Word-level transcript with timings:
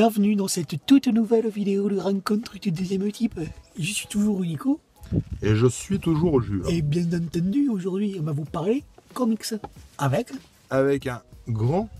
bienvenue 0.00 0.34
dans 0.34 0.48
cette 0.48 0.86
toute 0.86 1.08
nouvelle 1.08 1.50
vidéo 1.50 1.90
de 1.90 1.98
rencontre 1.98 2.58
du 2.58 2.70
deuxième 2.70 3.12
type. 3.12 3.38
Je 3.78 3.92
suis 3.92 4.06
toujours 4.06 4.40
Nico, 4.40 4.80
Et 5.42 5.54
je 5.54 5.66
suis 5.66 5.98
toujours 5.98 6.40
Jules. 6.40 6.62
et 6.70 6.80
bien 6.80 7.04
entendu, 7.12 7.68
aujourd'hui, 7.68 8.16
on 8.18 8.22
va 8.22 8.32
vous 8.32 8.46
parler 8.46 8.82
comics 9.12 9.44
avec 9.98 10.28
Avec 10.70 11.06
un 11.06 11.20
grand 11.48 11.90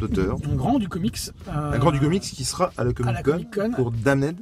auteur, 0.00 0.38
un 0.50 0.54
grand 0.56 0.78
du 0.78 0.88
comics. 0.88 1.18
euh, 1.48 1.72
un 1.72 1.78
grand 1.78 1.90
du 1.90 2.00
comics 2.00 2.22
qui 2.22 2.42
sera 2.42 2.72
à 2.78 2.84
la 2.84 2.94
Comic 2.94 3.16
Con, 3.16 3.32
Comic-Con. 3.32 3.72
pour 3.72 3.90
Damned. 3.90 4.36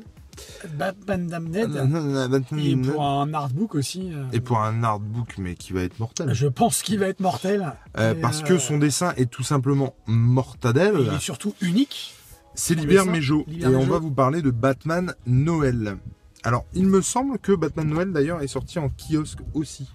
Batman 0.78 1.26
Damned. 1.26 2.44
Et 2.58 2.76
pour 2.76 3.02
un 3.02 3.34
artbook 3.34 3.74
aussi. 3.74 4.12
euh, 4.12 4.22
et 4.32 4.38
pour 4.38 4.60
un 4.60 4.84
artbook, 4.84 5.34
mais 5.38 5.56
qui 5.56 5.72
va 5.72 5.82
être 5.82 5.98
mortel. 5.98 6.32
Je 6.32 6.46
pense 6.46 6.82
qu'il 6.84 7.00
va 7.00 7.08
être 7.08 7.18
mortel. 7.18 7.72
Euh, 7.98 8.14
Et, 8.14 8.20
parce 8.20 8.42
euh, 8.42 8.44
que 8.44 8.58
son 8.58 8.78
dessin 8.78 9.14
est 9.16 9.28
tout 9.28 9.42
simplement 9.42 9.96
mortadelle. 10.06 10.94
Il 11.00 11.12
est 11.14 11.18
surtout 11.18 11.54
unique. 11.60 12.14
C'est 12.58 12.74
dessin, 12.74 13.04
Mejo. 13.04 13.46
Et 13.60 13.66
on 13.66 13.86
va 13.86 13.98
vous 13.98 14.10
parler 14.10 14.42
de 14.42 14.50
Batman 14.50 15.14
Noël. 15.26 15.96
Alors, 16.42 16.64
il 16.74 16.86
me 16.86 17.00
semble 17.00 17.38
que 17.38 17.52
Batman 17.52 17.88
Noël, 17.88 18.12
d'ailleurs, 18.12 18.42
est 18.42 18.48
sorti 18.48 18.78
en 18.78 18.90
kiosque 18.90 19.38
aussi. 19.54 19.88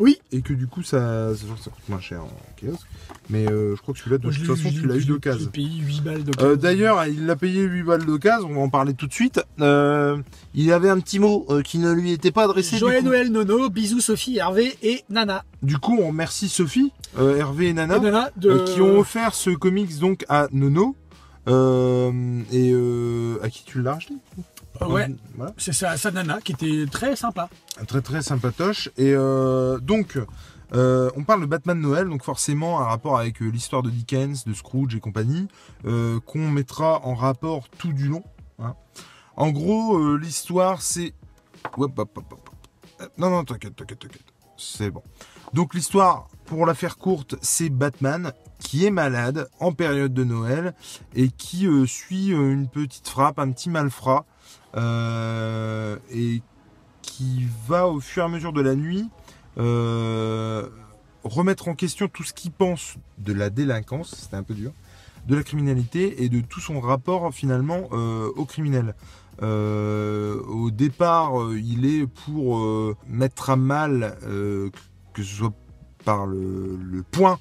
Oui. 0.00 0.18
Et 0.32 0.42
que 0.42 0.52
du 0.52 0.66
coup, 0.66 0.82
ça, 0.82 1.32
ça, 1.34 1.46
ça 1.62 1.70
coûte 1.70 1.88
moins 1.88 2.00
cher 2.00 2.20
en 2.22 2.28
kiosque. 2.60 2.86
Mais 3.30 3.48
euh, 3.50 3.74
je 3.76 3.80
crois 3.80 3.94
que 3.94 4.00
celui-là, 4.00 4.18
de 4.18 4.28
toute 4.30 4.44
façon, 4.44 4.68
tu 4.70 4.86
l'as 4.86 4.96
eu 4.96 5.04
d'occasion. 5.04 5.48
payé 5.50 5.80
8 5.80 6.00
balles 6.02 6.24
de 6.24 6.32
Euh, 6.42 6.56
D'ailleurs, 6.56 7.06
il 7.06 7.30
a 7.30 7.36
payé 7.36 7.62
8 7.62 7.82
balles 7.84 8.04
d'occasion, 8.04 8.48
on 8.50 8.54
va 8.54 8.60
en 8.60 8.68
parler 8.68 8.94
tout 8.94 9.06
de 9.06 9.12
suite. 9.12 9.40
Euh, 9.60 10.18
il 10.52 10.72
avait 10.72 10.90
un 10.90 10.98
petit 10.98 11.20
mot 11.20 11.46
euh, 11.48 11.62
qui 11.62 11.78
ne 11.78 11.92
lui 11.92 12.10
était 12.12 12.32
pas 12.32 12.44
adressé. 12.44 12.76
Joël. 12.76 13.04
Noël 13.04 13.30
Nono, 13.30 13.70
bisous 13.70 14.00
Sophie, 14.00 14.38
Hervé 14.38 14.76
et 14.82 15.04
Nana. 15.10 15.44
du 15.62 15.78
coup, 15.78 15.96
on 15.98 16.08
remercie 16.08 16.48
Sophie, 16.48 16.92
Hervé 17.16 17.68
et 17.68 17.72
Nana, 17.72 17.96
Et 17.96 18.00
Nana 18.00 18.30
de... 18.36 18.64
qui 18.66 18.80
ont 18.80 18.98
offert 18.98 19.34
ce 19.34 19.50
comics 19.50 19.98
donc 20.00 20.24
à 20.28 20.48
Nono. 20.52 20.96
Euh, 21.46 22.42
et 22.52 22.70
euh, 22.72 23.38
à 23.42 23.50
qui 23.50 23.64
tu 23.64 23.82
l'as 23.82 23.94
acheté? 23.94 24.14
Euh, 24.80 24.86
ouais. 24.86 25.14
Voilà. 25.36 25.52
C'est 25.58 25.72
sa, 25.72 25.96
sa 25.96 26.10
Nana 26.10 26.40
qui 26.40 26.52
était 26.52 26.86
très 26.90 27.16
sympa. 27.16 27.48
Très 27.86 28.00
très 28.00 28.22
sympatoche. 28.22 28.88
Et 28.96 29.14
donc, 29.14 30.18
euh, 30.72 31.10
on 31.16 31.22
parle 31.22 31.42
de 31.42 31.46
Batman 31.46 31.80
Noël, 31.80 32.08
donc 32.08 32.24
forcément 32.24 32.80
un 32.80 32.84
rapport 32.84 33.18
avec 33.18 33.42
euh, 33.42 33.48
l'histoire 33.48 33.82
de 33.82 33.90
Dickens, 33.90 34.44
de 34.44 34.54
Scrooge 34.54 34.94
et 34.94 35.00
compagnie, 35.00 35.46
euh, 35.84 36.18
qu'on 36.20 36.48
mettra 36.48 37.04
en 37.04 37.14
rapport 37.14 37.68
tout 37.78 37.92
du 37.92 38.08
long. 38.08 38.24
hein. 38.58 38.74
En 39.36 39.50
gros, 39.50 40.16
l'histoire 40.16 40.80
c'est... 40.82 41.12
Non, 41.78 43.30
non, 43.30 43.44
t'inquiète, 43.44 43.76
t'inquiète, 43.76 43.98
t'inquiète. 43.98 44.22
C'est 44.56 44.90
bon. 44.90 45.02
Donc 45.54 45.72
l'histoire, 45.74 46.28
pour 46.46 46.66
la 46.66 46.74
faire 46.74 46.96
courte, 46.96 47.36
c'est 47.40 47.68
Batman 47.68 48.32
qui 48.58 48.84
est 48.86 48.90
malade 48.90 49.48
en 49.60 49.70
période 49.70 50.12
de 50.12 50.24
Noël 50.24 50.74
et 51.14 51.28
qui 51.28 51.68
euh, 51.68 51.86
suit 51.86 52.32
euh, 52.32 52.52
une 52.52 52.66
petite 52.66 53.06
frappe, 53.06 53.38
un 53.38 53.52
petit 53.52 53.70
malfrat, 53.70 54.26
euh, 54.74 55.96
et 56.10 56.42
qui 57.02 57.46
va 57.68 57.86
au 57.86 58.00
fur 58.00 58.24
et 58.24 58.26
à 58.26 58.28
mesure 58.28 58.52
de 58.52 58.62
la 58.62 58.74
nuit 58.74 59.08
remettre 61.22 61.68
en 61.68 61.76
question 61.76 62.08
tout 62.08 62.24
ce 62.24 62.32
qu'il 62.32 62.50
pense 62.50 62.96
de 63.18 63.32
la 63.32 63.48
délinquance, 63.48 64.12
c'était 64.16 64.36
un 64.36 64.42
peu 64.42 64.54
dur, 64.54 64.72
de 65.28 65.36
la 65.36 65.44
criminalité 65.44 66.24
et 66.24 66.28
de 66.28 66.40
tout 66.40 66.58
son 66.58 66.80
rapport 66.80 67.32
finalement 67.32 67.88
au 67.92 68.44
criminel. 68.44 68.96
Au 69.40 70.70
départ, 70.72 71.34
il 71.54 71.86
est 71.86 72.08
pour 72.08 72.96
mettre 73.06 73.50
à 73.50 73.56
mal, 73.56 74.18
que 75.14 75.22
ce 75.22 75.34
soit 75.34 75.52
par 76.04 76.26
le, 76.26 76.78
le 76.82 77.02
point 77.02 77.38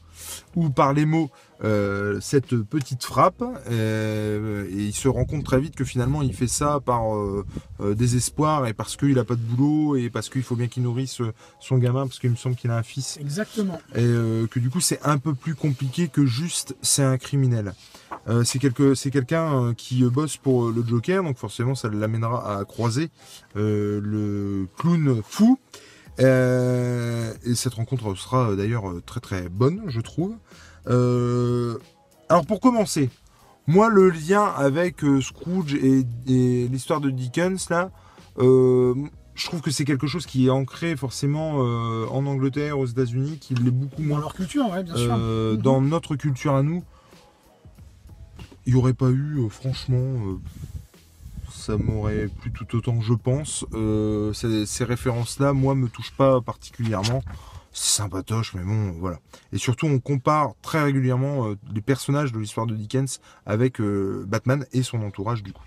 ou 0.56 0.70
par 0.70 0.94
les 0.94 1.06
mots, 1.06 1.30
euh, 1.66 2.20
cette 2.22 2.56
petite 2.56 3.04
frappe. 3.04 3.44
euh, 3.70 4.66
et 4.70 4.84
il 4.86 4.94
se 4.94 5.10
rend 5.10 5.26
compte 5.26 5.44
très 5.44 5.60
vite 5.60 5.76
que 5.76 5.84
finalement 5.84 6.22
il 6.22 6.34
fait 6.34 6.48
ça 6.48 6.80
par 6.80 7.14
euh, 7.14 7.46
désespoir 7.94 8.66
et 8.68 8.74
parce 8.74 8.96
qu'il 8.96 9.20
a 9.20 9.26
pas 9.26 9.36
de 9.36 9.42
boulot 9.42 9.98
et 9.98 10.10
parce 10.10 10.30
qu'il 10.30 10.44
faut 10.44 10.56
bien 10.56 10.68
qu'il 10.68 10.84
nourrisse 10.84 11.22
son 11.60 11.78
gamin 11.78 12.08
parce 12.08 12.20
qu'il 12.20 12.30
me 12.30 12.38
semble 12.38 12.56
qu'il 12.56 12.72
a 12.72 12.78
un 12.78 12.84
fils 12.84 13.18
Exactement. 13.20 13.82
et 13.96 14.02
que 14.02 14.60
du 14.60 14.70
coup 14.70 14.80
c'est 14.80 15.02
un 15.04 15.18
peu 15.18 15.34
plus 15.34 15.56
compliqué 15.56 16.08
que 16.08 16.26
juste 16.26 16.76
c'est 16.82 17.04
un 17.04 17.18
criminel. 17.18 17.74
C'est 18.46 18.60
quelque, 18.60 18.96
c'est 18.96 19.12
quelqu'un 19.12 19.74
qui 19.76 20.04
bosse 20.06 20.38
pour 20.38 20.70
le 20.70 20.82
Joker, 20.88 21.24
donc 21.24 21.38
forcément 21.38 21.76
ça 21.76 21.90
l'amènera 21.90 22.60
à 22.60 22.64
croiser 22.64 23.10
le 23.56 24.68
clown 24.78 25.22
fou. 25.28 25.60
Et 27.54 27.56
cette 27.56 27.76
rencontre 27.76 28.16
sera 28.16 28.50
euh, 28.50 28.56
d'ailleurs 28.56 28.90
euh, 28.90 29.04
très 29.06 29.20
très 29.20 29.48
bonne, 29.48 29.84
je 29.88 30.02
trouve. 30.02 30.36
Euh, 30.88 31.78
alors 32.30 32.48
pour 32.48 32.60
commencer, 32.60 33.12
moi 33.68 33.90
le 33.90 34.10
lien 34.10 34.44
avec 34.44 35.04
euh, 35.04 35.22
Scrooge 35.22 35.76
et, 35.76 36.04
et 36.26 36.68
l'histoire 36.68 37.00
de 37.00 37.12
Dickens 37.12 37.70
là, 37.70 37.92
euh, 38.40 38.96
je 39.36 39.46
trouve 39.46 39.62
que 39.62 39.70
c'est 39.70 39.86
quelque 39.86 40.08
chose 40.08 40.26
qui 40.26 40.48
est 40.48 40.50
ancré 40.50 40.96
forcément 40.96 41.58
en 41.58 42.26
Angleterre, 42.26 42.80
aux 42.80 42.88
États-Unis, 42.88 43.38
qui 43.40 43.54
l'est 43.54 43.72
beaucoup 43.72 44.02
Dans 44.02 44.08
moins 44.08 44.20
leur 44.20 44.34
culture, 44.34 44.68
ouais, 44.72 44.84
bien 44.84 44.96
sûr. 44.96 45.16
Mhm. 45.16 45.58
dans 45.58 45.82
notre 45.82 46.16
culture 46.16 46.56
à 46.56 46.64
nous. 46.64 46.84
Il 48.66 48.74
n'y 48.74 48.80
aurait 48.80 48.94
pas 48.94 49.10
eu, 49.10 49.48
franchement, 49.50 50.38
ça 51.54 51.78
m'aurait 51.78 52.28
plu 52.28 52.52
tout 52.52 52.76
autant, 52.76 53.00
je 53.02 53.14
pense. 53.14 53.66
Euh, 53.74 54.34
ces, 54.34 54.66
ces 54.66 54.84
références-là, 54.84 55.54
moi, 55.54 55.76
me 55.76 55.88
touchent 55.88 56.16
pas 56.18 56.42
particulièrement. 56.42 57.24
C'est 57.72 58.02
sympatoche, 58.02 58.54
mais 58.54 58.64
bon, 58.64 58.92
voilà. 59.00 59.20
Et 59.52 59.58
surtout, 59.58 59.88
on 59.88 60.00
compare 60.00 60.54
très 60.62 60.84
régulièrement 60.84 61.48
euh, 61.48 61.56
les 61.74 61.82
personnages 61.82 62.32
de 62.32 62.40
l'histoire 62.40 62.68
de 62.68 62.76
Dickens 62.76 63.20
avec 63.46 63.80
euh, 63.80 64.26
Batman 64.28 64.66
et 64.74 64.84
son 64.84 65.02
entourage, 65.04 65.44
du 65.44 65.54
coup. 65.54 65.64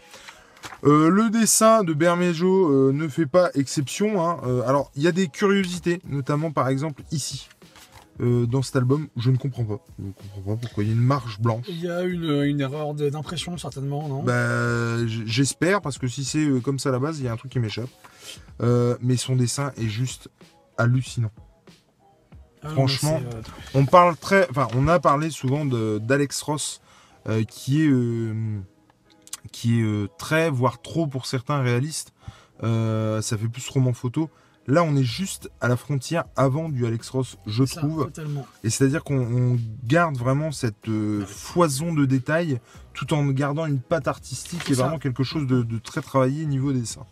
Le 0.82 1.30
dessin 1.30 1.84
de 1.84 1.94
Bermejo 1.94 2.92
ne 2.92 3.08
fait 3.08 3.26
pas 3.26 3.50
exception. 3.54 4.20
hein. 4.24 4.40
Alors, 4.66 4.90
il 4.96 5.02
y 5.02 5.06
a 5.06 5.12
des 5.12 5.28
curiosités, 5.28 6.00
notamment 6.08 6.50
par 6.50 6.68
exemple 6.68 7.02
ici, 7.12 7.48
euh, 8.20 8.46
dans 8.46 8.62
cet 8.62 8.76
album. 8.76 9.08
Je 9.16 9.30
ne 9.30 9.36
comprends 9.36 9.64
pas. 9.64 9.78
Je 9.98 10.04
ne 10.04 10.12
comprends 10.12 10.54
pas 10.54 10.60
pourquoi 10.60 10.84
il 10.84 10.88
y 10.88 10.90
a 10.90 10.94
une 10.94 11.00
marche 11.00 11.40
blanche. 11.40 11.66
Il 11.68 11.80
y 11.80 11.90
a 11.90 12.02
une, 12.02 12.42
une 12.42 12.60
erreur 12.60 12.94
d'impression, 12.94 13.56
certainement, 13.58 14.08
non? 14.08 14.22
Bah, 14.22 15.06
j'espère 15.06 15.80
parce 15.80 15.98
que 15.98 16.08
si 16.08 16.24
c'est 16.24 16.44
euh, 16.44 16.60
comme 16.60 16.78
ça 16.78 16.88
à 16.88 16.92
la 16.92 16.98
base, 16.98 17.18
il 17.18 17.24
y 17.24 17.28
a 17.28 17.32
un 17.32 17.36
truc 17.36 17.52
qui 17.52 17.58
m'échappe. 17.58 17.90
Euh, 18.62 18.96
mais 19.00 19.16
son 19.16 19.36
dessin 19.36 19.72
est 19.76 19.88
juste 19.88 20.28
hallucinant. 20.78 21.30
Ah 22.62 22.70
franchement, 22.70 23.20
euh, 23.34 23.42
On 23.74 23.86
parle 23.86 24.16
très, 24.16 24.48
enfin, 24.50 24.66
on 24.74 24.88
a 24.88 24.98
parlé 24.98 25.30
souvent 25.30 25.64
d'Alex 25.64 26.42
Ross, 26.42 26.80
qui 27.48 27.82
est, 27.82 27.92
qui 29.52 29.80
est 29.80 30.08
très, 30.18 30.50
voire 30.50 30.80
trop 30.80 31.06
pour 31.06 31.26
certains 31.26 31.60
réalistes. 31.60 32.12
Euh, 32.62 33.20
ça 33.20 33.36
fait 33.36 33.48
plus 33.48 33.68
roman 33.68 33.92
photo. 33.92 34.30
Là, 34.66 34.82
on 34.82 34.96
est 34.96 35.04
juste 35.04 35.50
à 35.60 35.68
la 35.68 35.76
frontière 35.76 36.24
avant 36.34 36.68
du 36.68 36.86
Alex 36.86 37.08
Ross, 37.10 37.38
je 37.46 37.64
ça, 37.64 37.80
trouve. 37.80 38.06
Totalement. 38.06 38.46
Et 38.64 38.70
c'est-à-dire 38.70 39.04
qu'on 39.04 39.18
on 39.18 39.58
garde 39.84 40.16
vraiment 40.16 40.50
cette 40.50 40.88
euh, 40.88 41.24
foison 41.24 41.92
de 41.92 42.04
détails 42.04 42.58
tout 42.92 43.14
en 43.14 43.24
gardant 43.26 43.66
une 43.66 43.80
patte 43.80 44.08
artistique 44.08 44.62
ça. 44.64 44.82
vraiment 44.84 44.98
quelque 44.98 45.22
chose 45.22 45.46
de, 45.46 45.62
de 45.62 45.78
très 45.78 46.00
travaillé 46.00 46.46
niveau 46.46 46.72
dessin. 46.72 47.02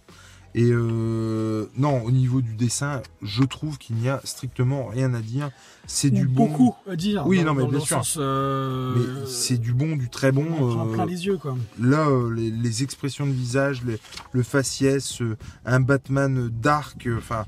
Et 0.56 0.70
euh, 0.70 1.66
non, 1.76 2.02
au 2.04 2.12
niveau 2.12 2.40
du 2.40 2.54
dessin, 2.54 3.02
je 3.22 3.42
trouve 3.42 3.76
qu'il 3.76 3.96
n'y 3.96 4.08
a 4.08 4.20
strictement 4.22 4.86
rien 4.86 5.12
à 5.12 5.20
dire. 5.20 5.50
C'est 5.86 6.10
du 6.10 6.26
bon. 6.28 6.46
Beaucoup 6.46 6.74
à 6.88 6.94
dire. 6.94 7.24
Oui, 7.26 7.38
dans- 7.38 7.46
non, 7.46 7.54
mais 7.54 7.62
dans 7.62 7.68
bien 7.70 7.80
sûr. 7.80 8.02
euh, 8.18 8.94
Mais 8.96 9.26
c'est 9.26 9.58
du 9.58 9.72
bon, 9.72 9.96
du 9.96 10.08
très 10.08 10.30
bon. 10.30 10.46
on 10.48 10.68
prend 10.74 10.88
euh, 10.88 10.92
plein 10.92 11.06
les 11.06 11.26
yeux, 11.26 11.38
quoi. 11.38 11.56
Là, 11.80 12.08
les, 12.34 12.50
les 12.50 12.82
expressions 12.84 13.26
de 13.26 13.32
visage, 13.32 13.82
les- 13.84 13.98
le 14.32 14.42
faciès, 14.44 15.20
un 15.64 15.80
Batman 15.80 16.48
dark, 16.62 17.08
enfin 17.18 17.44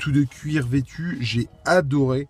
tout 0.00 0.10
de 0.12 0.24
cuir 0.24 0.66
vêtu, 0.66 1.16
j'ai 1.20 1.48
adoré 1.64 2.26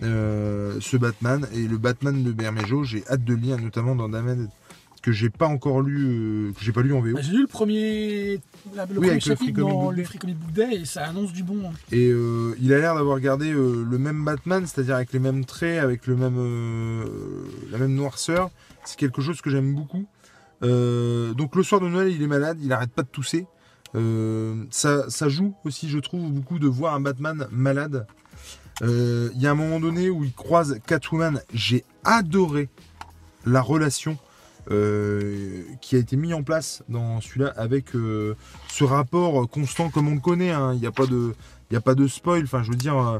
ce 0.00 0.96
Batman 0.96 1.46
et 1.54 1.68
le 1.68 1.78
Batman 1.78 2.22
de 2.24 2.32
Bermejo, 2.32 2.82
j'ai 2.82 3.04
hâte 3.08 3.22
de 3.24 3.34
le 3.34 3.40
lire, 3.40 3.58
notamment 3.60 3.94
dans 3.94 4.08
Damned 4.08 4.48
que 5.02 5.10
j'ai 5.12 5.30
pas 5.30 5.46
encore 5.46 5.80
lu, 5.82 5.98
euh, 6.06 6.52
que 6.52 6.60
j'ai 6.64 6.72
pas 6.72 6.82
lu 6.82 6.94
en 6.94 7.00
VO. 7.00 7.14
Bah, 7.14 7.20
J'ai 7.22 7.32
lu 7.32 7.40
le 7.42 7.46
premier, 7.48 8.40
la- 8.74 8.86
le 8.86 8.92
Oui, 8.92 8.94
premier 8.94 9.14
le 9.14 9.20
chapitre 9.20 9.52
Comic 9.52 9.56
dans 9.56 9.82
Book 9.86 9.96
le. 9.96 10.04
Free 10.04 10.18
Comic 10.18 10.38
Book 10.38 10.52
Day 10.52 10.74
et 10.76 10.84
ça 10.84 11.04
annonce 11.04 11.32
du 11.32 11.42
bon. 11.42 11.60
hein. 11.68 11.72
Et 11.90 12.08
euh, 12.10 12.54
il 12.60 12.72
a 12.72 12.78
l'air 12.78 12.94
d'avoir 12.94 13.18
gardé 13.18 13.52
euh, 13.52 13.84
le 13.88 13.98
même 13.98 14.24
Batman, 14.24 14.64
c'est-à-dire 14.66 14.94
avec 14.94 15.12
les 15.12 15.18
mêmes 15.18 15.44
traits, 15.44 15.80
avec 15.82 16.06
le 16.06 16.14
même, 16.16 17.04
la 17.70 17.78
même 17.78 17.94
noirceur. 17.94 18.50
C'est 18.84 18.96
quelque 18.96 19.20
chose 19.22 19.40
que 19.42 19.50
j'aime 19.50 19.74
beaucoup. 19.74 20.06
Donc 20.62 21.56
le 21.56 21.62
soir 21.64 21.80
de 21.80 21.88
Noël, 21.88 22.08
il 22.12 22.22
est 22.22 22.26
malade, 22.28 22.58
il 22.62 22.72
arrête 22.72 22.92
pas 22.92 23.02
de 23.02 23.08
tousser. 23.08 23.46
Ça, 24.70 25.10
ça 25.10 25.28
joue 25.28 25.54
aussi, 25.64 25.88
je 25.88 25.98
trouve, 25.98 26.30
beaucoup 26.30 26.58
de 26.60 26.68
voir 26.68 26.94
un 26.94 27.00
Batman 27.00 27.46
malade. 27.50 28.06
Il 28.80 29.32
y 29.40 29.46
a 29.46 29.50
un 29.50 29.54
moment 29.56 29.80
donné 29.80 30.10
où 30.10 30.22
il 30.24 30.32
croise 30.32 30.78
Catwoman. 30.86 31.40
J'ai 31.52 31.84
adoré 32.04 32.68
la 33.44 33.60
relation 33.60 34.16
euh, 34.70 35.62
qui 35.80 35.96
a 35.96 35.98
été 35.98 36.16
mise 36.16 36.34
en 36.34 36.42
place 36.42 36.82
dans 36.88 37.20
celui-là 37.20 37.52
avec 37.56 37.94
euh, 37.96 38.36
ce 38.68 38.84
rapport 38.84 39.48
constant 39.48 39.90
comme 39.90 40.08
on 40.08 40.14
le 40.14 40.20
connaît. 40.20 40.52
hein. 40.52 40.72
Il 40.74 40.80
n'y 40.80 40.86
a 40.86 40.92
pas 40.92 41.06
de, 41.06 41.34
il 41.70 41.76
a 41.76 41.80
pas 41.80 41.94
de 41.94 42.06
spoil. 42.06 42.44
Enfin, 42.44 42.62
je 42.62 42.70
veux 42.70 42.76
dire, 42.76 42.96
euh, 42.96 43.18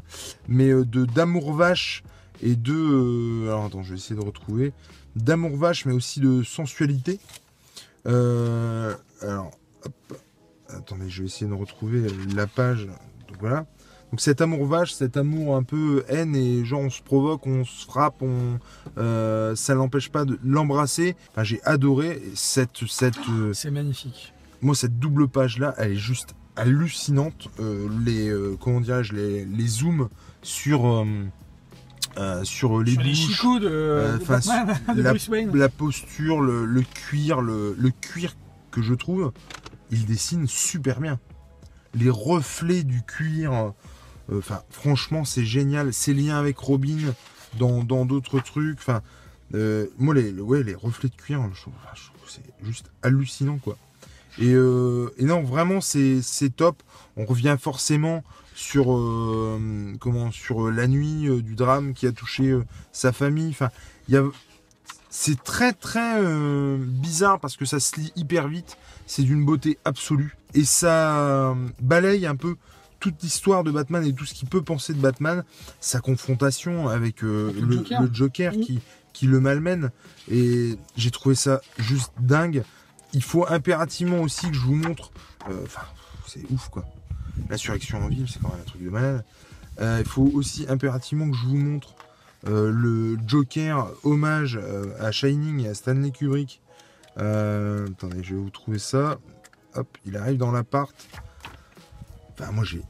mais 0.48 0.68
de 0.68 1.04
d'amour 1.04 1.52
vache 1.52 2.04
et 2.42 2.54
de, 2.56 3.48
alors 3.48 3.64
attends, 3.64 3.82
je 3.82 3.90
vais 3.90 3.96
essayer 3.96 4.16
de 4.16 4.24
retrouver 4.24 4.72
d'amour 5.16 5.56
vache, 5.56 5.84
mais 5.84 5.92
aussi 5.92 6.20
de 6.20 6.42
sensualité. 6.42 7.18
Alors, 8.04 9.50
hop. 9.84 10.18
attendez, 10.68 11.08
je 11.08 11.22
vais 11.22 11.26
essayer 11.26 11.46
de 11.50 11.54
retrouver 11.54 12.06
la 12.34 12.46
page. 12.46 12.86
Donc 13.28 13.38
voilà. 13.40 13.66
Donc 14.12 14.20
cet 14.20 14.42
amour 14.42 14.66
vache, 14.66 14.92
cet 14.92 15.16
amour 15.16 15.56
un 15.56 15.62
peu 15.62 16.04
haine 16.06 16.36
et 16.36 16.64
genre 16.66 16.80
on 16.82 16.90
se 16.90 17.00
provoque, 17.02 17.46
on 17.46 17.64
se 17.64 17.86
frappe, 17.86 18.20
on, 18.20 18.58
euh, 18.98 19.56
ça 19.56 19.74
n'empêche 19.74 20.10
pas 20.10 20.26
de 20.26 20.38
l'embrasser. 20.44 21.16
Enfin, 21.30 21.44
j'ai 21.44 21.62
adoré 21.64 22.22
cette, 22.34 22.86
cette, 22.88 23.16
euh, 23.30 23.54
C'est 23.54 23.70
magnifique. 23.70 24.34
moi 24.60 24.74
cette 24.74 24.98
double 24.98 25.28
page 25.28 25.58
là, 25.58 25.74
elle 25.78 25.92
est 25.92 25.96
juste 25.96 26.34
hallucinante. 26.56 27.48
Euh, 27.58 27.88
les, 28.04 28.30
comment 28.60 28.82
dirais-je, 28.82 29.14
les, 29.14 29.46
les 29.46 29.66
zooms 29.66 30.10
sur, 30.42 30.86
euh, 32.18 32.44
sur 32.44 32.82
les 32.82 32.92
Sur 32.92 33.00
les 33.02 33.10
bouches, 33.14 33.62
de, 33.62 33.66
euh, 33.70 34.18
de 34.18 34.24
face- 34.24 34.46
Batman, 34.46 34.96
de 34.96 35.02
la, 35.02 35.10
Bruce 35.10 35.28
Wayne. 35.28 35.56
la 35.56 35.68
posture, 35.70 36.42
le, 36.42 36.66
le 36.66 36.82
cuir, 36.82 37.40
le, 37.40 37.74
le 37.78 37.90
cuir 37.90 38.36
que 38.70 38.82
je 38.82 38.92
trouve, 38.92 39.32
il 39.90 40.04
dessine 40.04 40.46
super 40.46 41.00
bien. 41.00 41.18
Les 41.94 42.10
reflets 42.10 42.82
du 42.82 43.02
cuir, 43.02 43.72
enfin 44.32 44.62
franchement 44.70 45.24
c'est 45.24 45.44
génial. 45.44 45.92
Ses 45.92 46.14
liens 46.14 46.38
avec 46.38 46.58
Robin 46.58 47.14
dans 47.58 48.04
d'autres 48.04 48.40
trucs, 48.40 48.78
enfin 48.78 49.02
euh, 49.54 49.86
moi 49.98 50.14
les, 50.14 50.32
ouais, 50.32 50.62
les 50.62 50.74
reflets 50.74 51.08
de 51.08 51.14
cuir, 51.14 51.40
que 51.52 52.30
c'est 52.30 52.42
juste 52.64 52.90
hallucinant 53.02 53.58
quoi. 53.58 53.76
Et, 54.38 54.54
euh, 54.54 55.10
non 55.20 55.42
vraiment 55.42 55.80
c'est 55.80 56.22
top. 56.56 56.82
On 57.16 57.26
revient 57.26 57.56
forcément 57.60 58.24
sur 58.54 58.94
euh, 58.94 59.94
comment 60.00 60.30
sur 60.30 60.70
la 60.70 60.86
nuit 60.86 61.28
euh, 61.28 61.42
du 61.42 61.54
drame 61.54 61.94
qui 61.94 62.06
a 62.06 62.12
touché 62.12 62.50
euh, 62.50 62.64
sa 62.92 63.12
famille. 63.12 63.50
Enfin 63.50 63.70
c'est 65.10 65.42
très 65.42 65.74
très 65.74 66.22
euh, 66.22 66.78
bizarre 66.78 67.38
parce 67.38 67.56
que 67.58 67.66
ça 67.66 67.80
se 67.80 68.00
lit 68.00 68.12
hyper 68.16 68.48
vite. 68.48 68.78
C'est 69.06 69.22
d'une 69.22 69.44
beauté 69.44 69.78
absolue. 69.84 70.34
Et 70.54 70.64
ça 70.64 71.18
euh, 71.18 71.54
balaye 71.80 72.24
un 72.24 72.36
peu 72.36 72.56
toute 73.02 73.20
l'histoire 73.22 73.64
de 73.64 73.70
Batman 73.72 74.04
et 74.06 74.14
tout 74.14 74.24
ce 74.24 74.32
qu'il 74.32 74.48
peut 74.48 74.62
penser 74.62 74.94
de 74.94 75.00
Batman. 75.00 75.44
Sa 75.80 76.00
confrontation 76.00 76.88
avec, 76.88 77.24
euh, 77.24 77.50
Avec 77.50 77.62
le 77.62 77.76
Joker. 77.76 78.02
le 78.02 78.14
Joker 78.14 78.52
Oui. 78.56 78.64
qui, 78.64 78.80
qui 79.12 79.26
le 79.26 79.40
malmène. 79.40 79.90
Et 80.30 80.76
j'ai 80.96 81.10
trouvé 81.10 81.34
ça 81.34 81.60
juste 81.78 82.12
dingue. 82.20 82.62
Il 83.12 83.22
faut 83.22 83.44
impérativement 83.48 84.20
aussi 84.20 84.46
que 84.48 84.54
je 84.54 84.60
vous 84.60 84.76
montre. 84.76 85.10
euh, 85.50 85.62
Enfin, 85.64 85.82
c'est 86.26 86.48
ouf 86.50 86.68
quoi. 86.68 86.84
L'insurrection 87.50 87.98
en 88.02 88.08
ville, 88.08 88.26
c'est 88.30 88.40
quand 88.40 88.50
même 88.50 88.60
un 88.60 88.64
truc 88.64 88.82
de 88.82 88.88
malade. 88.90 89.24
Euh, 89.80 89.98
il 90.00 90.08
faut 90.08 90.30
aussi 90.34 90.64
impérativement 90.68 91.28
que 91.30 91.36
je 91.36 91.44
vous 91.46 91.56
montre 91.56 91.94
le 92.46 93.16
Joker 93.26 93.90
hommage 94.04 94.58
à 95.00 95.10
Shining 95.12 95.64
et 95.64 95.68
à 95.68 95.74
Stanley 95.74 96.10
Kubrick. 96.10 96.60
Attendez, 97.16 98.22
je 98.22 98.34
vais 98.34 98.40
vous 98.40 98.50
trouver 98.50 98.78
ça. 98.78 99.18
Hop, 99.74 99.88
il 100.04 100.16
arrive 100.16 100.38
dans 100.38 100.50
l'appart. 100.52 100.94
Enfin, 102.38 102.50
moi 102.52 102.64
j'ai 102.64 102.82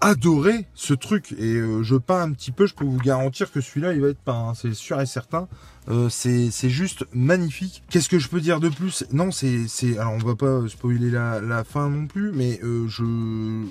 adoré 0.00 0.66
ce 0.74 0.94
truc 0.94 1.32
et 1.38 1.54
euh, 1.54 1.82
je 1.82 1.96
peins 1.96 2.22
un 2.22 2.32
petit 2.32 2.52
peu. 2.52 2.66
Je 2.66 2.74
peux 2.74 2.84
vous 2.84 2.98
garantir 2.98 3.50
que 3.50 3.60
celui-là 3.60 3.92
il 3.92 4.00
va 4.00 4.08
être 4.08 4.20
peint, 4.20 4.50
hein, 4.50 4.54
c'est 4.54 4.74
sûr 4.74 5.00
et 5.00 5.06
certain. 5.06 5.48
Euh, 5.88 6.08
c'est 6.08 6.50
juste 6.68 7.04
magnifique. 7.12 7.82
Qu'est-ce 7.90 8.08
que 8.08 8.18
je 8.18 8.28
peux 8.28 8.40
dire 8.40 8.60
de 8.60 8.68
plus? 8.68 9.04
Non, 9.12 9.30
c'est 9.30 9.66
alors 9.98 10.12
on 10.12 10.18
va 10.18 10.34
pas 10.34 10.66
spoiler 10.68 11.10
la, 11.10 11.64
fin 11.64 11.88
non 11.88 12.06
plus, 12.06 12.32
mais 12.32 12.60
euh, 12.62 12.86
je 12.88 13.64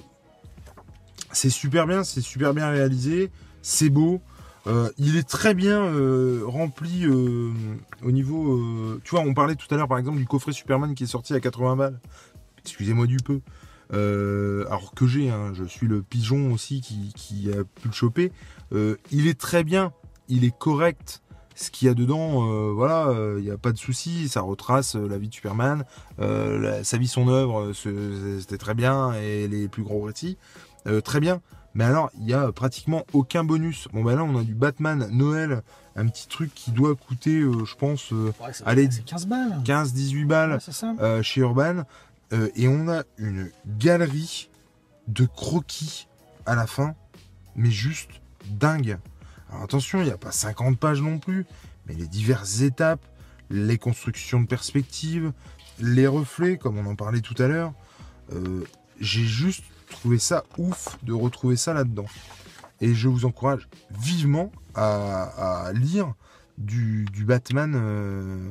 c'est 1.31 1.50
super 1.50 1.86
bien, 1.86 2.04
c'est 2.04 2.22
super 2.22 2.54
bien 2.54 2.69
réalisé, 2.69 3.31
c'est 3.62 3.89
beau. 3.89 4.22
Il 4.98 5.16
est 5.16 5.27
très 5.27 5.54
bien 5.54 5.92
rempli 6.45 7.06
au 7.07 8.12
niveau. 8.12 9.00
tu 9.04 9.12
vois, 9.12 9.19
on 9.19 9.33
parlait 9.33 9.56
tout 9.56 9.68
à 9.74 9.77
l'heure 9.77 9.88
par 9.88 10.00
exemple 10.00 10.18
du 10.18 10.25
coffret 10.25 10.54
Superman 10.54 10.95
qui 10.95 11.04
est 11.04 11.07
sorti 11.07 11.33
à 11.33 11.39
80 11.39 11.75
balles. 11.75 12.00
Excusez-moi 12.63 13.06
du 13.06 13.18
peu. 13.18 13.42
Euh, 13.94 14.66
alors 14.68 14.94
que 14.94 15.06
j'ai, 15.08 15.30
hein, 15.30 15.52
je 15.54 15.64
suis 15.64 15.88
le 15.88 16.02
pigeon 16.02 16.52
aussi 16.52 16.82
qui, 16.82 17.12
qui 17.16 17.52
a 17.52 17.64
pu 17.64 17.88
le 17.88 17.94
choper. 17.94 18.32
Euh, 18.74 18.98
il 19.12 19.28
est 19.28 19.40
très 19.40 19.64
bien, 19.64 19.94
il 20.28 20.44
est 20.44 20.58
correct. 20.58 21.22
Ce 21.58 21.72
qu'il 21.72 21.88
y 21.88 21.92
a 21.92 21.94
dedans, 21.94 22.50
euh, 22.52 22.74
voilà, 22.74 23.14
il 23.38 23.44
n'y 23.44 23.50
a 23.52 23.58
pas 23.58 23.72
de 23.72 23.78
souci. 23.78 24.28
Ça 24.28 24.42
retrace 24.42 24.96
la 24.96 25.18
vie 25.18 25.30
de 25.30 25.34
Superman, 25.34 25.86
la- 26.20 26.84
sa 26.84 26.98
vie, 26.98 27.08
son 27.08 27.30
œuvre, 27.30 27.72
c'était 27.74 28.58
très 28.58 28.74
bien 28.74 29.14
et 29.14 29.48
les 29.48 29.68
plus 29.70 29.84
gros 29.84 30.02
récits, 30.02 30.38
très 31.06 31.20
bien. 31.22 31.40
Mais 31.74 31.84
alors, 31.84 32.10
il 32.20 32.28
y 32.30 32.34
a 32.34 32.52
pratiquement 32.54 33.04
aucun 33.14 33.44
bonus. 33.44 33.88
Bon, 33.94 34.02
ben 34.04 34.16
là, 34.16 34.24
on 34.24 34.38
a 34.40 34.44
du 34.44 34.54
Batman 34.56 35.10
Noël, 35.12 35.62
un 35.98 36.08
petit 36.08 36.28
truc 36.30 36.54
qui 36.56 36.72
doit 36.72 36.96
coûter, 36.96 37.40
euh, 37.42 37.66
je 37.66 37.76
pense, 37.76 38.12
euh, 38.14 38.32
Ouais, 38.42 38.52
Allez, 38.66 38.90
c'est 38.90 39.04
15 39.04 39.26
balles. 39.28 39.62
15-18 39.66 40.26
balles 40.26 40.52
Ouais, 40.54 40.58
c'est 40.62 40.72
ça. 40.74 40.94
euh, 41.02 41.22
chez 41.22 41.42
Urban. 41.42 41.84
Euh, 42.33 42.50
et 42.56 42.68
on 42.68 42.88
a 42.89 43.04
une 43.18 43.51
galerie 43.66 44.50
de 45.07 45.25
croquis 45.25 46.07
à 46.45 46.56
la 46.56 46.68
fin, 46.68 46.95
mais 47.56 47.72
juste 47.72 48.10
dingue. 48.48 48.98
Alors 49.50 49.63
attention, 49.63 50.01
il 50.01 50.06
n'y 50.06 50.12
a 50.12 50.18
pas 50.18 50.31
50 50.31 50.80
pages 50.80 51.01
non 51.01 51.19
plus, 51.19 51.45
mais 51.86 51.94
les 51.94 52.07
diverses 52.07 52.62
étapes, 52.62 53.06
les 53.50 53.77
constructions 53.77 54.42
de 54.42 54.48
perspective, 54.48 55.31
les 55.80 56.07
reflets, 56.07 56.57
comme 56.57 56.77
on 56.77 56.86
en 56.86 56.95
parlait 56.95 57.22
tout 57.22 57.42
à 57.42 57.48
l'heure, 57.48 57.74
euh, 58.33 58.63
j'ai 59.00 59.25
juste 59.25 59.63
trouvé 59.89 60.18
ça 60.18 60.44
ouf 60.57 60.98
de 61.04 61.13
retrouver 61.13 61.57
ça 61.57 61.74
là-dedans. 61.74 62.07
Et 62.81 62.94
je 62.94 63.07
vous 63.07 63.25
encourage 63.25 63.69
vivement 63.92 64.51
à, 64.74 65.72
lire 65.74 66.13
du, 66.57 67.06
du 67.13 67.24
Batman, 67.24 67.74
euh, 67.75 68.50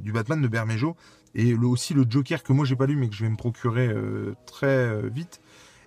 du 0.00 0.12
Batman 0.12 0.42
de 0.42 0.48
Bermejo 0.48 0.96
et 1.34 1.54
le- 1.54 1.66
aussi 1.66 1.94
le 1.94 2.04
Joker 2.08 2.42
que 2.42 2.52
moi 2.52 2.64
j'ai 2.64 2.76
pas 2.76 2.86
lu 2.86 2.96
mais 2.96 3.08
que 3.08 3.14
je 3.14 3.24
vais 3.24 3.30
me 3.30 3.36
procurer 3.36 3.88
euh, 3.88 4.34
très 4.46 4.66
euh, 4.66 5.08
vite. 5.12 5.40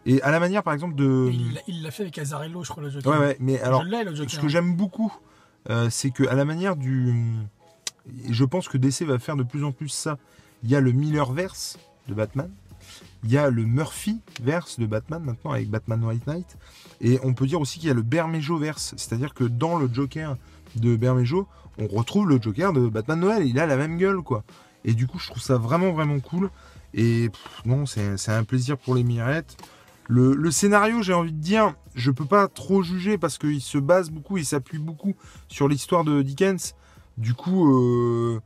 Et 0.05 0.21
à 0.21 0.31
la 0.31 0.39
manière 0.39 0.63
par 0.63 0.73
exemple 0.73 0.95
de. 0.95 1.29
Il 1.67 1.83
l'a- 1.83 1.91
fait 1.91 2.03
avec 2.03 2.17
Azarello, 2.17 2.63
je 2.63 2.69
crois, 2.69 2.83
le 2.83 2.89
Joker. 2.89 3.11
Ouais 3.11 3.19
ouais, 3.19 3.37
mais 3.39 3.59
alors 3.61 3.83
je 3.83 3.87
l'ai, 3.89 4.03
le 4.03 4.15
Joker. 4.15 4.29
ce 4.31 4.39
que 4.39 4.47
j'aime 4.47 4.75
beaucoup, 4.75 5.13
euh, 5.69 5.89
c'est 5.89 6.11
que 6.11 6.25
à 6.27 6.35
la 6.35 6.45
manière 6.45 6.75
du, 6.75 7.13
je 8.29 8.45
pense 8.45 8.67
que 8.69 8.77
DC 8.77 9.01
va 9.03 9.19
faire 9.19 9.35
de 9.35 9.43
plus 9.43 9.63
en 9.63 9.71
plus 9.71 9.89
ça. 9.89 10.17
Il 10.63 10.69
y 10.69 10.75
a 10.75 10.79
le 10.81 10.91
Millerverse 10.91 11.77
de 12.07 12.13
Batman, 12.13 12.49
il 13.23 13.31
y 13.31 13.37
a 13.37 13.49
le 13.49 13.63
Murphy 13.65 14.19
verse 14.41 14.79
de 14.79 14.85
Batman 14.85 15.21
maintenant 15.23 15.51
avec 15.51 15.69
Batman 15.69 16.03
White 16.03 16.25
Knight, 16.25 16.57
et 17.01 17.19
on 17.23 17.33
peut 17.33 17.45
dire 17.45 17.59
aussi 17.61 17.79
qu'il 17.79 17.89
y 17.89 17.91
a 17.91 17.95
le 17.95 18.01
Bermejo 18.01 18.57
verse, 18.57 18.93
c'est-à-dire 18.97 19.33
que 19.33 19.43
dans 19.43 19.77
le 19.77 19.89
Joker 19.93 20.37
de 20.75 20.95
Bermejo, 20.95 21.47
on 21.79 21.87
retrouve 21.87 22.27
le 22.29 22.41
Joker 22.41 22.73
de 22.73 22.87
Batman 22.87 23.19
Noël. 23.19 23.45
Il 23.45 23.59
a 23.59 23.65
la 23.65 23.75
même 23.77 23.97
gueule 23.97 24.21
quoi. 24.21 24.43
Et 24.87 24.93
du 24.93 25.05
coup, 25.05 25.19
je 25.19 25.27
trouve 25.27 25.43
ça 25.43 25.57
vraiment 25.57 25.91
vraiment 25.91 26.19
cool. 26.19 26.49
Et 26.95 27.29
non, 27.65 27.85
c'est 27.85 28.29
un 28.29 28.43
plaisir 28.43 28.77
pour 28.77 28.95
les 28.95 29.03
mirettes. 29.03 29.57
Le, 30.07 30.49
scénario, 30.51 31.01
j'ai 31.01 31.13
envie 31.13 31.33
de 31.33 31.41
dire, 31.41 31.75
je 31.93 32.11
peux 32.11 32.25
pas 32.25 32.47
trop 32.47 32.81
juger 32.81 33.17
parce 33.17 33.37
qu'il 33.37 33.61
se 33.61 33.77
base 33.77 34.09
beaucoup, 34.09 34.37
il 34.37 34.45
s'appuie 34.45 34.79
beaucoup 34.79 35.13
sur 35.49 35.67
l'histoire 35.67 36.05
de 36.05 36.21
Dickens. 36.21 36.73
Du 37.17 37.33
coup, 37.33 37.69
euh, 37.73 38.39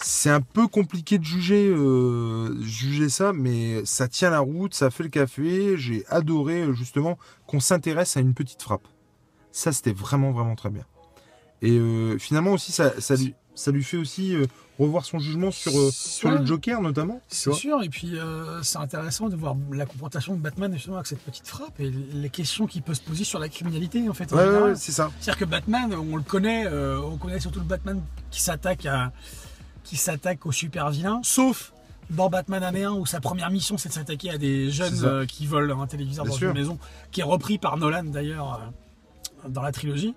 c'est 0.00 0.30
un 0.30 0.40
peu 0.40 0.68
compliqué 0.68 1.18
de 1.18 1.24
juger, 1.24 1.66
euh, 1.66 2.56
juger 2.62 3.08
ça, 3.08 3.32
mais 3.32 3.84
ça 3.84 4.06
tient 4.06 4.30
la 4.30 4.38
route, 4.38 4.72
ça 4.72 4.90
fait 4.90 5.02
le 5.02 5.08
café. 5.08 5.76
J'ai 5.76 6.06
adoré 6.06 6.62
euh, 6.62 6.72
justement 6.72 7.18
qu'on 7.48 7.58
s'intéresse 7.58 8.16
à 8.16 8.20
une 8.20 8.34
petite 8.34 8.62
frappe. 8.62 8.86
Ça, 9.50 9.72
c'était 9.72 9.92
vraiment 9.92 10.30
vraiment 10.30 10.54
très 10.54 10.70
bien. 10.70 10.84
Et 11.62 11.80
finalement 12.18 12.52
aussi, 12.52 12.72
ça, 12.72 13.00
ça, 13.00 13.16
lui, 13.16 13.34
ça 13.54 13.70
lui 13.70 13.84
fait 13.84 13.96
aussi 13.96 14.34
euh, 14.34 14.46
revoir 14.78 15.04
son 15.04 15.18
jugement 15.18 15.50
sur, 15.50 15.78
euh, 15.78 15.90
sur 15.92 16.30
le. 16.30 16.44
Joker 16.44 16.80
notamment. 16.80 17.20
C'est 17.28 17.52
sûr, 17.52 17.82
et 17.82 17.88
puis 17.88 18.18
euh, 18.18 18.62
c'est 18.62 18.78
intéressant 18.78 19.28
de 19.28 19.36
voir 19.36 19.56
la 19.72 19.86
confrontation 19.86 20.34
de 20.34 20.40
Batman 20.40 20.72
justement 20.72 20.96
avec 20.96 21.06
cette 21.06 21.20
petite 21.20 21.46
frappe 21.46 21.78
et 21.80 21.90
les 21.90 22.30
questions 22.30 22.66
qu'il 22.66 22.82
peut 22.82 22.94
se 22.94 23.00
poser 23.00 23.24
sur 23.24 23.38
la 23.38 23.48
criminalité 23.48 24.08
en 24.08 24.14
fait. 24.14 24.32
en 24.32 24.36
Ouais, 24.36 24.62
ouais, 24.62 24.74
c'est 24.74 24.92
ça. 24.92 25.10
C'est-à-dire 25.20 25.38
que 25.38 25.44
Batman, 25.44 25.94
on 25.94 26.16
le 26.16 26.22
connaît, 26.22 26.66
euh, 26.66 27.00
on 27.00 27.16
connaît 27.16 27.40
surtout 27.40 27.60
le 27.60 27.64
Batman 27.64 28.02
qui 28.30 28.42
s'attaque 28.42 28.86
à, 28.86 29.12
qui 29.84 29.96
s'attaque 29.96 30.44
aux 30.46 30.52
super 30.52 30.90
vilains, 30.90 31.20
sauf 31.22 31.72
dans 32.10 32.28
Batman 32.28 32.62
1 32.62 32.92
où 32.92 33.06
sa 33.06 33.20
première 33.20 33.50
mission 33.50 33.78
c'est 33.78 33.88
de 33.88 33.94
s'attaquer 33.94 34.30
à 34.30 34.38
des 34.38 34.70
jeunes 34.70 35.04
euh, 35.04 35.24
qui 35.24 35.46
volent 35.46 35.80
un 35.80 35.86
téléviseur 35.86 36.24
Bien 36.24 36.32
dans 36.32 36.38
sûr. 36.38 36.48
une 36.50 36.58
maison, 36.58 36.78
qui 37.12 37.20
est 37.20 37.24
repris 37.24 37.58
par 37.58 37.76
Nolan 37.76 38.04
d'ailleurs 38.04 38.60
dans 39.48 39.62
la 39.62 39.72
trilogie. 39.72 40.14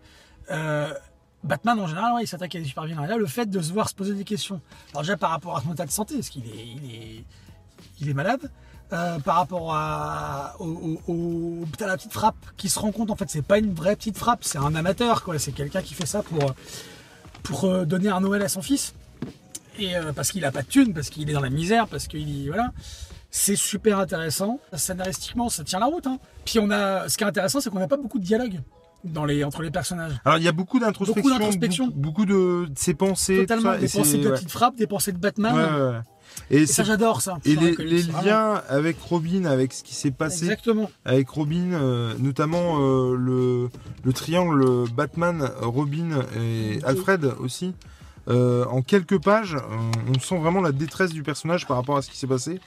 Batman 1.48 1.80
en 1.80 1.88
général, 1.88 2.13
ouais, 2.13 2.24
il 2.24 2.27
s'attaque 2.27 2.56
à 2.56 2.60
des 2.60 2.66
super 2.66 2.86
vilains. 2.86 3.04
Et 3.04 3.08
là, 3.08 3.18
le 3.18 3.25
fait 3.25 3.50
de 3.50 3.62
se 3.62 3.74
voir 3.74 3.89
se 3.89 3.96
poser 3.96 4.13
des 4.13 4.24
questions. 4.24 4.62
Alors 4.92 5.01
déjà 5.01 5.18
par 5.18 5.32
rapport 5.32 5.58
à 5.58 5.62
son 5.62 5.74
état 5.74 5.86
de 5.86 5.92
santé, 5.92 6.16
parce 6.16 6.30
qu'il 6.30 6.46
est, 6.46 7.25
il 8.01 8.08
est, 8.08 8.12
est 8.12 8.13
malade. 8.13 8.51
euh, 8.94 9.20
par 9.20 9.36
rapport 9.36 9.74
à, 9.74 10.56
la 11.80 11.98
petite 11.98 12.13
frappe, 12.13 12.38
qui 12.56 12.70
se 12.70 12.80
rend 12.80 12.92
compte 12.92 13.12
en 13.12 13.16
fait 13.16 13.30
c'est 13.30 13.42
pas 13.42 13.58
une 13.58 13.74
vraie 13.74 13.96
petite 13.96 14.18
frappe, 14.18 14.44
c'est 14.44 14.58
un 14.58 14.75
amateur 14.75 15.24
quoi, 15.24 15.38
c'est 15.39 15.51
quelqu'un 15.51 15.82
qui 15.82 15.94
fait 15.94 16.06
ça 16.06 16.24
pour 16.24 16.54
pour 17.44 17.66
euh, 17.66 17.86
donner 17.86 18.10
un 18.10 18.22
Noël 18.22 18.42
à 18.42 18.50
son 18.50 18.62
fils 18.62 18.94
et 19.80 19.96
euh, 19.96 20.13
parce 20.13 20.32
qu'il 20.32 20.44
a 20.46 20.51
pas 20.51 20.62
de 20.62 20.68
thune, 20.68 20.94
parce 20.94 21.10
qu'il 21.10 21.30
est 21.30 21.34
dans 21.34 21.42
la 21.42 21.50
misère, 21.50 21.88
parce 21.88 22.08
qu'il 22.08 22.48
voilà. 22.48 22.72
C'est 23.30 23.58
super 23.58 24.00
intéressant. 24.00 24.60
Scénaristiquement, 24.74 25.50
ça 25.50 25.63
tient 25.63 25.80
la 25.80 25.86
route. 25.86 26.08
Hein. 26.08 26.18
Puis 26.46 26.60
on 26.60 26.72
a, 26.72 27.10
ce 27.10 27.18
qui 27.18 27.24
est 27.24 27.27
intéressant, 27.27 27.60
c'est 27.60 27.70
qu'on 27.70 27.80
n'a 27.80 27.88
pas 27.88 27.98
beaucoup 27.98 28.20
de 28.20 28.24
dialogue 28.24 28.62
dans 29.04 29.25
les 29.25 29.44
entre 29.44 29.62
les 29.62 29.72
personnages. 29.72 30.13
Alors 30.25 30.38
il 30.38 30.44
y 30.44 30.48
a 30.48 30.51
beaucoup 30.51 30.80
d'introspection, 30.80 31.92
Beaucoup 31.96 32.25
de, 32.25 32.68
ses 32.75 32.94
pensées, 32.94 33.38
Totalement 33.39 33.74
tout 33.75 33.88
ça, 33.88 33.98
des 33.98 34.04
pensées 34.04 34.18
de 34.18 34.27
ouais. 34.27 34.34
petites 34.36 34.51
frappes, 34.51 34.75
des 34.75 34.88
pensées 34.88 35.12
de 35.12 35.18
Batman. 35.18 35.56
Ouais, 35.56 35.63
ouais, 35.63 35.92
ouais. 35.92 36.01
Et, 36.51 36.58
Et 36.63 36.66
ça, 36.68 36.84
j'adore 36.84 37.22
ça. 37.22 37.38
et 37.46 37.56
les, 37.56 37.72
vraiment. 37.74 38.22
liens 38.22 38.62
avec 38.70 38.98
Robin, 39.00 39.46
avec 39.46 39.74
ce 39.74 39.84
qui 39.84 39.96
s'est 39.96 40.12
passé 40.12 40.44
Exactement. 40.46 40.89
avec 41.06 41.30
Robin, 41.30 41.74
euh, 41.74 42.13
notamment 42.20 42.80
euh, 42.80 43.16
le, 43.16 43.70
le 44.04 44.13
triangle 44.13 44.89
Batman, 44.94 45.50
Robin 45.62 46.22
et 46.38 46.80
Alfred 46.84 47.34
aussi. 47.39 47.74
Euh, 48.30 48.66
en 48.66 48.82
quelques 48.82 49.22
pages, 49.24 49.56
on, 49.56 50.12
on 50.16 50.20
sent 50.20 50.38
vraiment 50.38 50.62
la 50.62 50.74
détresse 50.74 51.12
du 51.12 51.24
personnage 51.24 51.66
par 51.66 51.77
rapport 51.77 51.98
à 51.98 52.01
ce 52.01 52.10
qui 52.10 52.18
s'est 52.18 52.27
passé. 52.27 52.60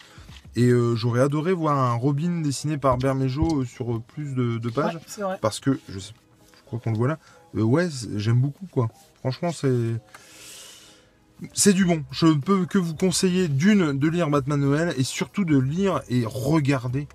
Et 0.57 0.65
euh, 0.69 0.97
j'aurais 0.97 1.21
adoré 1.21 1.53
voir 1.53 1.79
un 1.79 1.95
Robin 1.95 2.41
dessiné 2.41 2.77
par 2.77 2.99
Bermejo 2.99 3.61
euh, 3.61 3.65
sur 3.65 3.93
euh, 3.95 4.03
plus 4.15 4.35
de, 4.35 4.59
de 4.59 4.69
pages. 4.71 4.97
Ouais, 4.97 5.01
c'est 5.07 5.23
vrai. 5.23 5.39
Parce 5.41 5.61
que, 5.61 5.79
je, 5.89 5.99
sais, 5.99 6.13
je 6.59 6.63
crois 6.67 6.79
qu'on 6.81 6.91
le 6.93 6.97
voit 6.99 7.09
là, 7.09 7.19
euh, 7.57 7.63
ouais, 7.63 7.89
j'aime 8.17 8.41
beaucoup 8.41 8.67
quoi. 8.71 8.89
Franchement, 9.21 9.53
c'est. 9.53 9.95
C'est 11.55 11.73
du 11.73 11.87
bon. 11.87 12.05
Je 12.11 12.27
ne 12.27 12.35
peux 12.35 12.67
que 12.67 12.77
vous 12.77 12.95
conseiller 12.95 13.49
d'une 13.49 13.99
de 13.99 14.09
lire 14.09 14.29
Batman 14.29 14.61
Noël 14.61 14.93
et 14.99 15.05
surtout 15.05 15.45
de 15.47 15.57
lire 15.57 16.03
et 16.11 16.25
regarder 16.27 17.09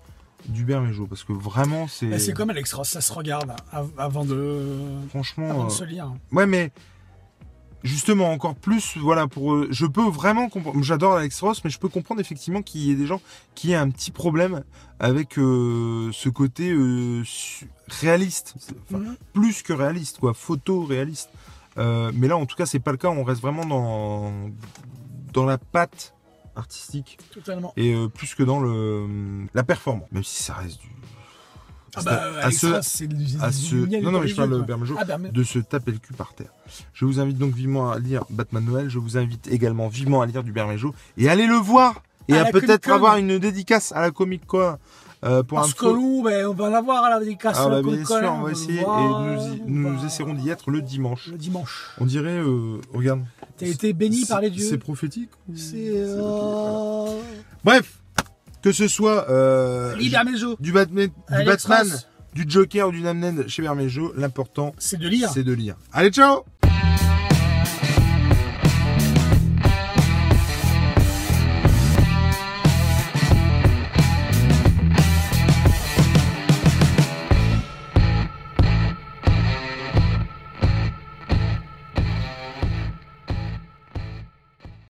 du 0.48 0.64
Bermejo 0.64 1.06
parce 1.06 1.22
que 1.22 1.32
vraiment 1.32 1.86
c'est. 1.86 2.06
Mais 2.06 2.18
C'est 2.18 2.32
comme 2.32 2.50
Alex 2.50 2.72
Ross, 2.72 2.88
ça 2.88 3.00
se 3.00 3.12
regarde 3.12 3.52
av- 3.72 3.90
avant 3.98 4.24
de, 4.24 4.62
Franchement. 5.10 5.50
avant 5.50 5.64
de 5.66 5.70
se 5.70 5.84
lire. 5.84 6.12
Ouais, 6.32 6.46
mais 6.46 6.72
justement 7.82 8.30
encore 8.32 8.54
plus, 8.54 8.96
voilà, 8.96 9.26
pour. 9.26 9.54
euh, 9.54 9.68
Je 9.70 9.86
peux 9.86 10.08
vraiment 10.08 10.48
comprendre. 10.48 10.82
J'adore 10.82 11.14
Alex 11.14 11.40
Ross, 11.40 11.62
mais 11.64 11.70
je 11.70 11.78
peux 11.78 11.88
comprendre 11.88 12.20
effectivement 12.20 12.62
qu'il 12.62 12.80
y 12.82 12.90
ait 12.90 12.94
des 12.96 13.06
gens 13.06 13.20
qui 13.54 13.72
aient 13.72 13.76
un 13.76 13.90
petit 13.90 14.10
problème 14.10 14.64
avec 14.98 15.38
euh, 15.38 16.10
ce 16.12 16.28
côté 16.28 16.70
euh, 16.70 17.22
réaliste. 17.88 18.54
Enfin, 18.90 18.98
Mhm. 18.98 19.16
plus 19.32 19.62
que 19.62 19.72
réaliste, 19.72 20.18
quoi, 20.18 20.34
photo 20.34 20.84
réaliste. 20.84 21.30
Euh, 21.78 22.10
mais 22.14 22.26
là, 22.28 22.36
en 22.36 22.46
tout 22.46 22.56
cas, 22.56 22.66
c'est 22.66 22.78
pas 22.80 22.90
le 22.92 22.96
cas. 22.96 23.08
On 23.08 23.22
reste 23.24 23.40
vraiment 23.42 23.64
dans 23.66 24.32
dans 25.32 25.44
la 25.44 25.58
patte 25.58 26.14
artistique 26.54 27.18
Totalement. 27.30 27.74
et 27.76 27.94
plus 28.14 28.34
que 28.34 28.42
dans 28.42 28.60
le 28.60 29.06
la 29.52 29.62
performance. 29.62 30.08
Même 30.10 30.24
si 30.24 30.42
ça 30.42 30.54
reste 30.54 30.80
du 30.80 30.88
Ah 31.96 32.00
à 32.00 32.02
bah, 32.04 32.22
à 32.42 32.50
ce- 32.50 32.66
à 32.66 34.00
non 34.02 34.12
non 34.12 34.20
mais 34.20 34.28
je 34.28 34.36
parle. 34.36 34.64
Bermejo 34.64 34.96
Ah, 34.98 35.04
de 35.18 35.42
se 35.42 35.58
taper 35.58 35.92
le 35.92 35.98
cul 35.98 36.12
par 36.14 36.34
terre. 36.34 36.50
Je 36.92 37.04
vous 37.04 37.18
invite 37.20 37.38
donc 37.38 37.54
vivement 37.54 37.90
à 37.90 37.98
lire 37.98 38.24
Batman 38.30 38.64
Noël. 38.64 38.88
Je 38.88 38.98
vous 38.98 39.16
invite 39.16 39.48
également 39.48 39.88
vivement 39.88 40.20
à 40.22 40.26
lire 40.26 40.42
du 40.44 40.52
Bermejo 40.52 40.94
et 41.16 41.28
allez 41.28 41.46
le 41.46 41.56
voir 41.56 42.02
et 42.28 42.36
À 42.36 42.44
peut-être 42.46 42.90
avoir 42.90 43.16
une 43.18 43.38
dédicace 43.38 43.92
à 43.92 44.00
la 44.00 44.10
Comic 44.10 44.46
Con 44.46 44.76
euh, 45.24 45.42
pour 45.42 45.58
Parce 45.58 45.70
un 45.70 45.74
que 45.74 45.86
nous, 45.86 46.22
ben, 46.22 46.46
on 46.46 46.52
va 46.54 46.68
l'avoir 46.68 47.04
à 47.04 47.10
la 47.10 47.20
dédicace. 47.20 47.56
Ah 47.58 47.64
à 47.64 47.68
la 47.70 47.82
bah, 47.82 47.90
bien 47.90 48.04
sûr, 48.04 48.32
on 48.38 48.42
va 48.42 48.50
essayer 48.50 48.80
voir, 48.82 49.24
et 49.24 49.34
nous, 49.36 49.54
y- 49.54 49.62
nous 49.66 50.04
essaierons 50.04 50.34
d'y 50.34 50.50
être 50.50 50.70
le 50.70 50.82
dimanche. 50.82 51.28
Le 51.28 51.38
dimanche. 51.38 51.90
On 51.98 52.04
dirait, 52.04 52.36
euh, 52.38 52.80
regarde. 52.92 53.22
T'as 53.56 53.66
été 53.66 53.92
béni 53.94 54.26
par 54.26 54.40
les 54.42 54.50
dieux. 54.50 54.66
C'est 54.68 54.76
prophétique 54.76 55.30
C'est. 55.54 55.92
euh... 55.94 57.06
Bref, 57.64 58.00
que 58.66 58.72
ce 58.72 58.88
soit 58.88 59.30
euh, 59.30 59.94
Bermejo. 60.10 60.56
du 60.58 60.72
Batman, 60.72 61.06
du 61.06 61.12
Alex 61.28 61.68
Batman, 61.68 61.88
Ross, 61.92 62.08
du 62.34 62.44
Joker 62.48 62.88
ou 62.88 62.90
du 62.90 63.00
Namnen 63.00 63.48
chez 63.48 63.62
Bermejo, 63.62 64.12
l'important 64.16 64.74
C'est 64.76 64.98
de 64.98 65.06
lire. 65.08 65.30
c'est 65.32 65.44
de 65.44 65.52
lire. 65.52 65.76
Allez, 65.92 66.10
ciao 66.10 66.44